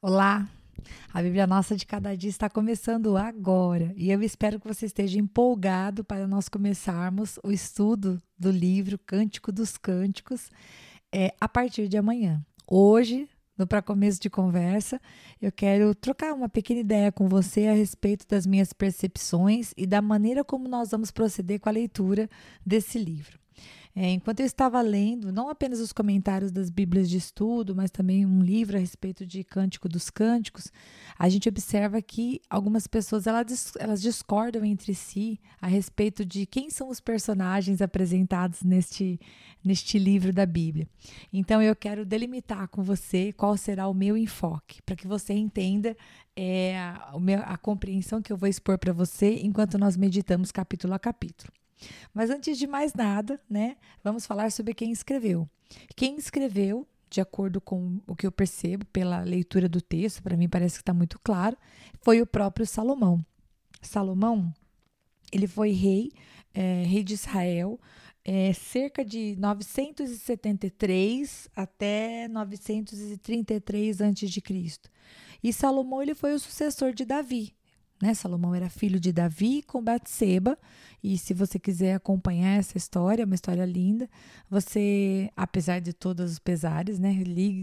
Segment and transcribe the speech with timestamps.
[0.00, 0.48] Olá!
[1.12, 5.18] A Bíblia Nossa de Cada Dia está começando agora e eu espero que você esteja
[5.18, 10.52] empolgado para nós começarmos o estudo do livro Cântico dos Cânticos
[11.12, 12.40] é, a partir de amanhã.
[12.64, 15.00] Hoje, no para começo de conversa,
[15.42, 20.00] eu quero trocar uma pequena ideia com você a respeito das minhas percepções e da
[20.00, 22.30] maneira como nós vamos proceder com a leitura
[22.64, 23.36] desse livro.
[23.94, 28.24] É, enquanto eu estava lendo, não apenas os comentários das Bíblias de estudo, mas também
[28.24, 30.70] um livro a respeito de Cântico dos Cânticos,
[31.18, 36.70] a gente observa que algumas pessoas elas, elas discordam entre si a respeito de quem
[36.70, 39.18] são os personagens apresentados neste,
[39.64, 40.86] neste livro da Bíblia.
[41.32, 45.96] Então eu quero delimitar com você qual será o meu enfoque, para que você entenda
[46.36, 47.12] é, a,
[47.46, 51.52] a compreensão que eu vou expor para você enquanto nós meditamos capítulo a capítulo.
[52.12, 55.48] Mas antes de mais nada, né, vamos falar sobre quem escreveu.
[55.94, 60.48] Quem escreveu, de acordo com o que eu percebo pela leitura do texto, para mim
[60.48, 61.56] parece que está muito claro,
[62.00, 63.24] foi o próprio Salomão.
[63.80, 64.52] Salomão,
[65.32, 66.12] ele foi rei,
[66.54, 67.80] é, rei de Israel,
[68.24, 74.42] é, cerca de 973 até 933 a.C.
[75.42, 77.57] E Salomão ele foi o sucessor de Davi.
[78.00, 78.14] Né?
[78.14, 80.56] Salomão era filho de Davi com Batseba,
[81.02, 84.08] e se você quiser acompanhar essa história, é uma história linda,
[84.50, 87.12] você, apesar de todos os pesares, né?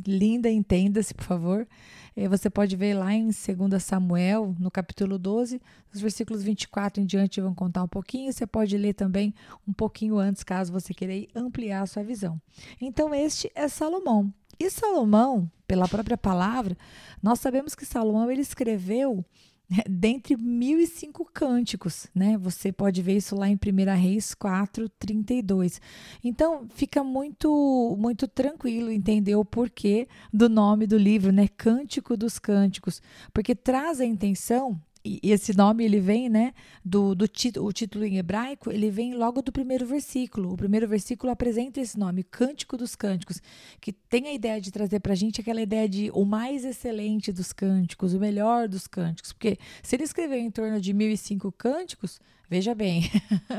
[0.08, 1.68] Linda, entenda-se, por favor.
[2.16, 5.62] Eh, você pode ver lá em 2 Samuel, no capítulo 12,
[5.94, 8.32] os versículos 24 em diante vão contar um pouquinho.
[8.32, 9.34] Você pode ler também
[9.68, 12.40] um pouquinho antes, caso você queira ampliar a sua visão.
[12.80, 14.34] Então, este é Salomão.
[14.58, 16.78] E Salomão, pela própria palavra,
[17.22, 19.26] nós sabemos que Salomão ele escreveu
[19.90, 22.38] dentre mil e cinco cânticos, né?
[22.38, 25.82] Você pode ver isso lá em 1 Reis 4, 32.
[26.24, 31.48] Então, fica muito, muito tranquilo entender o porquê do nome do livro, né?
[31.48, 33.02] Cântico dos Cânticos,
[33.34, 36.54] porque traz a intenção e esse nome ele vem, né,
[36.84, 40.52] do, do título, o título em hebraico, ele vem logo do primeiro versículo.
[40.52, 43.42] O primeiro versículo apresenta esse nome, Cântico dos Cânticos,
[43.80, 47.32] que tem a ideia de trazer para a gente aquela ideia de o mais excelente
[47.32, 49.32] dos cânticos, o melhor dos cânticos.
[49.32, 52.20] Porque se ele escreveu em torno de mil e cinco cânticos,
[52.50, 53.10] Veja bem,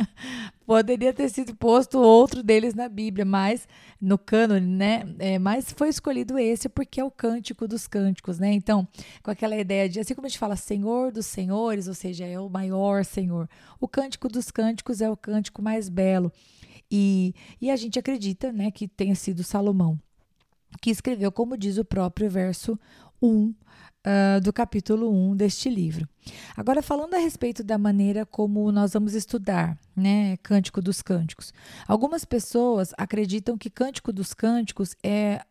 [0.65, 3.67] poderia ter sido posto outro deles na Bíblia, mas
[4.01, 5.03] no cânone, né?
[5.19, 8.53] É, mas foi escolhido esse porque é o cântico dos cânticos, né?
[8.53, 8.87] Então,
[9.23, 12.39] com aquela ideia de, assim como a gente fala Senhor dos Senhores, ou seja, é
[12.39, 13.49] o maior Senhor,
[13.81, 16.33] o cântico dos cânticos é o cântico mais belo.
[16.89, 19.99] E, e a gente acredita, né, que tenha sido Salomão
[20.81, 22.79] que escreveu, como diz o próprio verso
[23.21, 23.29] 1
[24.07, 26.09] uh, do capítulo 1 deste livro.
[26.57, 31.53] Agora, falando a respeito da maneira como nós vamos estudar, né, Cântico dos Cânticos.
[31.87, 35.43] Algumas pessoas acreditam que Cântico dos Cânticos é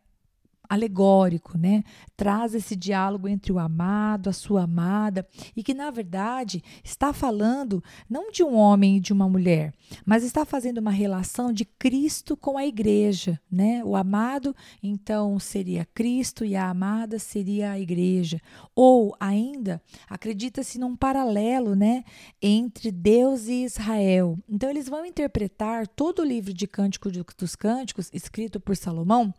[0.68, 1.82] alegórico, né?
[2.16, 7.82] Traz esse diálogo entre o amado, a sua amada, e que na verdade está falando
[8.08, 9.72] não de um homem e de uma mulher,
[10.04, 13.82] mas está fazendo uma relação de Cristo com a igreja, né?
[13.84, 18.40] O amado então seria Cristo e a amada seria a igreja.
[18.74, 22.04] Ou ainda acredita-se num paralelo, né,
[22.40, 24.38] entre Deus e Israel.
[24.48, 29.32] Então eles vão interpretar todo o livro de Cântico dos Cânticos escrito por Salomão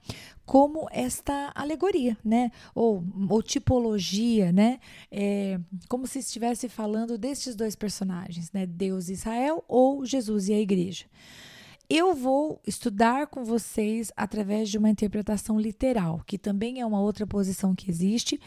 [0.47, 2.51] como esta alegoria, né?
[2.73, 4.79] Ou, ou tipologia, né?
[5.11, 8.66] É, como se estivesse falando destes dois personagens, né?
[8.66, 11.06] Deus e Israel ou Jesus e a igreja.
[11.89, 17.25] Eu vou estudar com vocês através de uma interpretação literal, que também é uma outra
[17.25, 18.39] posição que existe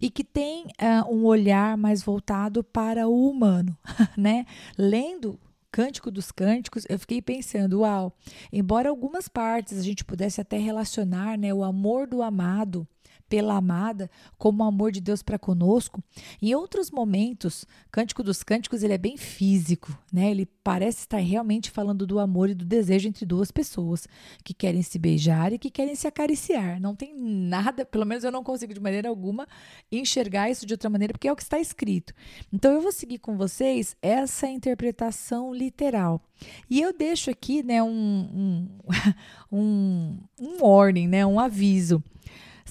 [0.00, 3.76] e que tem uh, um olhar mais voltado para o humano,
[4.16, 4.44] né?
[4.76, 5.40] Lendo
[5.72, 8.14] Cântico dos Cânticos, eu fiquei pensando, uau,
[8.52, 12.86] embora algumas partes a gente pudesse até relacionar né, o amor do amado
[13.32, 16.04] pela amada, como o amor de Deus para conosco.
[16.42, 20.30] Em outros momentos, Cântico dos Cânticos ele é bem físico, né?
[20.30, 24.06] Ele parece estar realmente falando do amor e do desejo entre duas pessoas
[24.44, 26.78] que querem se beijar e que querem se acariciar.
[26.78, 29.48] Não tem nada, pelo menos eu não consigo de maneira alguma
[29.90, 32.12] enxergar isso de outra maneira, porque é o que está escrito.
[32.52, 36.20] Então eu vou seguir com vocês essa interpretação literal.
[36.68, 38.68] E eu deixo aqui, né, um, um,
[39.50, 42.04] um, um warning, né, um aviso.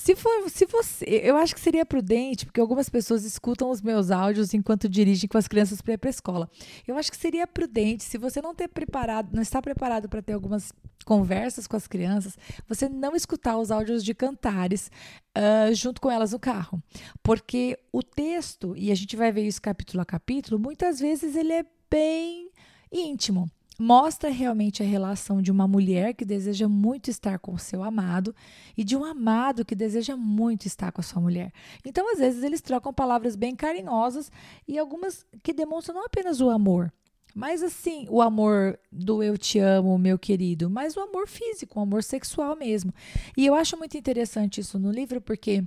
[0.02, 4.10] Se for, se você, eu acho que seria prudente, porque algumas pessoas escutam os meus
[4.10, 6.50] áudios enquanto dirigem com as crianças para ir para a escola.
[6.88, 10.34] Eu acho que seria prudente, se você não ter preparado, não está preparado para ter
[10.34, 10.74] algumas
[11.06, 12.36] conversas com as crianças,
[12.68, 14.90] você não escutar os áudios de cantares
[15.38, 16.82] uh, junto com elas no carro,
[17.22, 21.54] porque o texto e a gente vai ver isso capítulo a capítulo, muitas vezes ele
[21.54, 22.50] é bem
[22.92, 23.48] íntimo.
[23.82, 28.36] Mostra realmente a relação de uma mulher que deseja muito estar com o seu amado
[28.78, 31.52] e de um amado que deseja muito estar com a sua mulher.
[31.84, 34.32] Então, às vezes, eles trocam palavras bem carinhosas
[34.68, 36.94] e algumas que demonstram não apenas o amor,
[37.34, 41.82] mas assim, o amor do eu te amo, meu querido, mas o amor físico, o
[41.82, 42.94] amor sexual mesmo.
[43.36, 45.64] E eu acho muito interessante isso no livro porque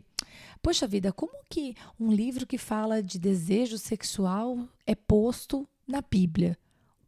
[0.62, 6.56] Poxa vida, como que um livro que fala de desejo sexual é posto na Bíblia?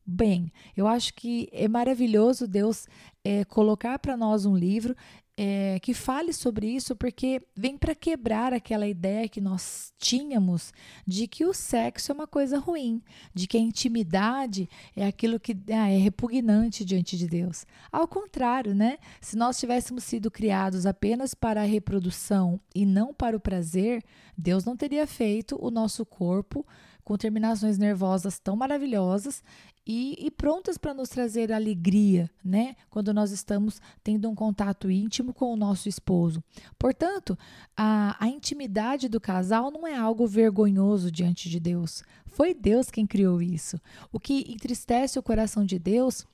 [0.07, 2.87] Bem, eu acho que é maravilhoso Deus
[3.25, 4.95] é, colocar para nós um livro
[5.37, 10.73] é, que fale sobre isso, porque vem para quebrar aquela ideia que nós tínhamos
[11.07, 13.03] de que o sexo é uma coisa ruim,
[13.35, 17.67] de que a intimidade é aquilo que ah, é repugnante diante de Deus.
[17.93, 18.99] Ao contrário, né?
[19.21, 24.03] Se nós tivéssemos sido criados apenas para a reprodução e não para o prazer,
[24.39, 26.65] Deus não teria feito o nosso corpo
[27.07, 29.41] com terminações nervosas tão maravilhosas
[29.87, 32.75] e, e prontas para nos trazer alegria, né?
[32.91, 36.43] Quando nós estamos tendo um contato íntimo com o nosso esposo.
[36.77, 37.39] Portanto,
[37.77, 42.03] a, a intimidade do casal não é algo vergonhoso diante de Deus.
[42.27, 43.81] Foi Deus quem criou isso.
[44.11, 46.27] O que entristece o coração de Deus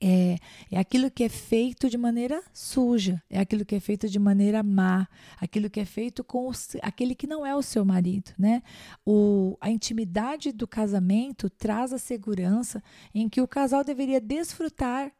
[0.00, 0.36] é,
[0.70, 4.62] é aquilo que é feito de maneira suja, é aquilo que é feito de maneira
[4.62, 5.08] má,
[5.40, 6.50] aquilo que é feito com
[6.82, 8.62] aquele que não é o seu marido, né?
[9.04, 12.82] O, a intimidade do casamento traz a segurança
[13.14, 15.12] em que o casal deveria desfrutar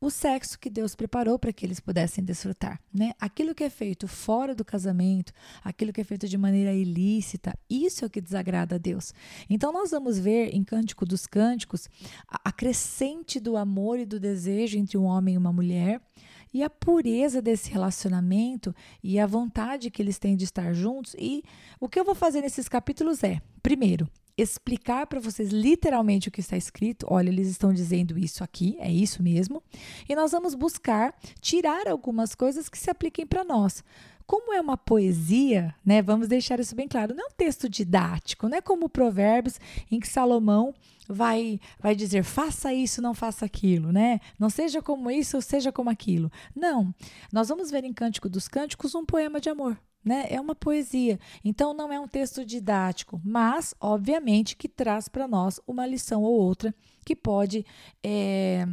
[0.00, 3.12] o sexo que Deus preparou para que eles pudessem desfrutar, né?
[3.20, 5.32] Aquilo que é feito fora do casamento,
[5.64, 9.12] aquilo que é feito de maneira ilícita, isso é o que desagrada a Deus.
[9.50, 11.88] Então nós vamos ver em Cântico dos Cânticos
[12.28, 16.00] a crescente do amor e do desejo entre um homem e uma mulher
[16.52, 21.14] e a pureza desse relacionamento e a vontade que eles têm de estar juntos.
[21.18, 21.42] E
[21.80, 26.40] o que eu vou fazer nesses capítulos é, primeiro, explicar para vocês literalmente o que
[26.40, 27.06] está escrito.
[27.10, 29.62] Olha, eles estão dizendo isso aqui, é isso mesmo.
[30.08, 33.82] E nós vamos buscar tirar algumas coisas que se apliquem para nós.
[34.26, 36.02] Como é uma poesia, né?
[36.02, 37.14] Vamos deixar isso bem claro.
[37.14, 39.58] Não é um texto didático, não é como Provérbios
[39.90, 40.74] em que Salomão
[41.08, 44.20] vai vai dizer faça isso, não faça aquilo, né?
[44.38, 46.30] Não seja como isso, seja como aquilo.
[46.54, 46.94] Não.
[47.32, 50.26] Nós vamos ver em Cântico dos Cânticos um poema de amor né?
[50.30, 51.20] É uma poesia.
[51.44, 56.32] Então não é um texto didático, mas obviamente que traz para nós uma lição ou
[56.32, 56.74] outra
[57.04, 57.64] que pode
[58.02, 58.66] é,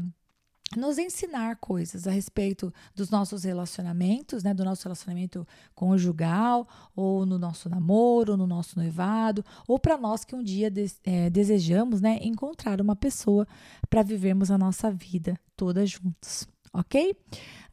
[0.75, 7.37] nos ensinar coisas a respeito dos nossos relacionamentos, né, do nosso relacionamento conjugal, ou no
[7.37, 10.71] nosso namoro, ou no nosso noivado, ou para nós que um dia
[11.03, 13.47] é, desejamos né, encontrar uma pessoa
[13.89, 17.15] para vivermos a nossa vida toda juntos ok?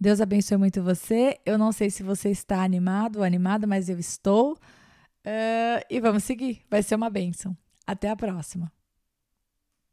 [0.00, 1.38] Deus abençoe muito você.
[1.44, 4.54] Eu não sei se você está animado ou animada, mas eu estou.
[5.24, 6.62] Uh, e vamos seguir.
[6.70, 7.56] Vai ser uma bênção.
[7.86, 8.72] Até a próxima.